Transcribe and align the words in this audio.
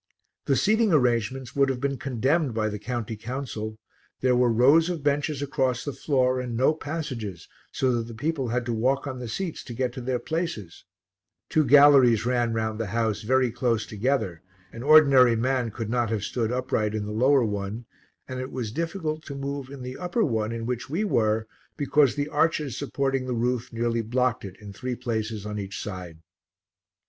The 0.45 0.55
seating 0.55 0.91
arrangements 0.91 1.55
would 1.55 1.69
have 1.69 1.79
been 1.79 1.97
condemned 1.99 2.55
by 2.55 2.69
the 2.69 2.79
County 2.79 3.15
Council; 3.15 3.77
there 4.21 4.35
were 4.35 4.51
rows 4.51 4.89
of 4.89 5.03
benches 5.03 5.43
across 5.43 5.85
the 5.85 5.93
floor 5.93 6.39
and 6.39 6.57
no 6.57 6.73
passages, 6.73 7.47
so 7.71 7.91
that 7.91 8.07
the 8.07 8.15
people 8.15 8.47
had 8.47 8.65
to 8.65 8.73
walk 8.73 9.05
on 9.05 9.19
the 9.19 9.27
seats 9.27 9.63
to 9.65 9.75
get 9.75 9.93
to 9.93 10.01
their 10.01 10.17
places; 10.17 10.85
two 11.49 11.63
galleries 11.63 12.25
ran 12.25 12.51
round 12.51 12.79
the 12.79 12.87
house 12.87 13.21
very 13.21 13.51
close 13.51 13.85
together, 13.85 14.41
an 14.71 14.81
ordinary 14.81 15.35
man 15.35 15.69
could 15.69 15.91
not 15.91 16.09
have 16.09 16.23
stood 16.23 16.51
upright 16.51 16.95
in 16.95 17.05
the 17.05 17.11
lower 17.11 17.45
one, 17.45 17.85
and 18.27 18.39
it 18.39 18.51
was 18.51 18.71
difficult 18.71 19.23
to 19.25 19.35
move 19.35 19.69
in 19.69 19.83
the 19.83 19.97
upper 19.99 20.23
one 20.23 20.51
in 20.51 20.65
which 20.65 20.89
we 20.89 21.03
were, 21.03 21.45
because 21.77 22.15
the 22.15 22.27
arches 22.29 22.75
supporting 22.75 23.27
the 23.27 23.35
roof 23.35 23.71
nearly 23.71 24.01
blocked 24.01 24.43
it 24.43 24.57
in 24.59 24.73
three 24.73 24.95
places 24.95 25.45
on 25.45 25.59
each 25.59 25.79
side. 25.79 26.17